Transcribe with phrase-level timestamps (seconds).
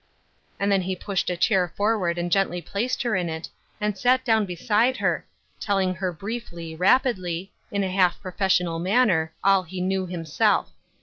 [0.59, 3.47] And then he pushed a chair forward and gently placed her in it,
[3.79, 5.27] and sat down beside her,
[5.59, 10.71] telling her briefly, rapidly, in a half professional manner^ all he knew himself.